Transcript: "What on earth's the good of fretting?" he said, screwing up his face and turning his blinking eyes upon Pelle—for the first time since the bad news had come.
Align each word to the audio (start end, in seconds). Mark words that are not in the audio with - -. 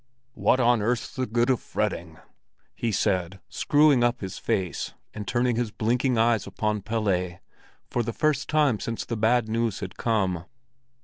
"What 0.33 0.59
on 0.59 0.81
earth's 0.81 1.15
the 1.15 1.27
good 1.27 1.51
of 1.51 1.59
fretting?" 1.61 2.17
he 2.73 2.91
said, 2.91 3.39
screwing 3.49 4.03
up 4.03 4.19
his 4.21 4.39
face 4.39 4.95
and 5.13 5.27
turning 5.27 5.57
his 5.57 5.69
blinking 5.69 6.17
eyes 6.17 6.47
upon 6.47 6.81
Pelle—for 6.81 8.01
the 8.01 8.11
first 8.11 8.49
time 8.49 8.79
since 8.79 9.05
the 9.05 9.15
bad 9.15 9.47
news 9.47 9.79
had 9.79 9.97
come. 9.97 10.45